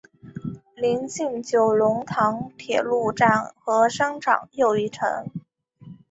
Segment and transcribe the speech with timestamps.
[0.75, 5.07] 邻近九龙塘铁路站和商场又一城。